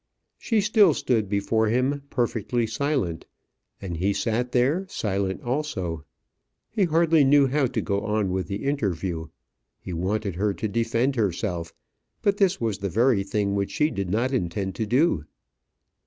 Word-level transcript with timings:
She 0.39 0.61
still 0.61 0.95
stood 0.95 1.29
before 1.29 1.67
him, 1.67 2.01
perfectly 2.09 2.65
silent; 2.65 3.27
and 3.79 3.97
he 3.97 4.13
sat 4.13 4.51
there, 4.51 4.87
silent 4.89 5.43
also. 5.43 6.05
He 6.71 6.85
hardly 6.85 7.23
knew 7.23 7.45
how 7.45 7.67
to 7.67 7.81
go 7.81 8.01
on 8.01 8.31
with 8.31 8.47
the 8.47 8.63
interview. 8.65 9.27
He 9.79 9.93
wanted 9.93 10.37
her 10.37 10.55
to 10.55 10.67
defend 10.67 11.17
herself, 11.17 11.71
but 12.23 12.37
this 12.37 12.59
was 12.59 12.79
the 12.79 12.89
very 12.89 13.21
thing 13.23 13.53
which 13.53 13.69
she 13.69 13.91
did 13.91 14.09
not 14.09 14.33
intend 14.33 14.73
to 14.77 14.87
do. 14.87 15.25